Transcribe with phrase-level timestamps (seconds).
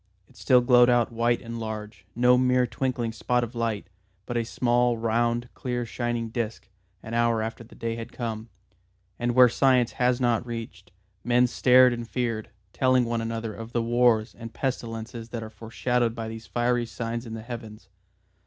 [0.27, 3.85] It still glowed out white and large, no mere twinkling spot of light,
[4.25, 6.67] but a small round clear shining disc,
[7.03, 8.49] an hour after the day had come.
[9.19, 10.91] And where science has not reached,
[11.23, 16.15] men stared and feared, telling one another of the wars and pestilences that are foreshadowed
[16.15, 17.87] by these fiery signs in the Heavens.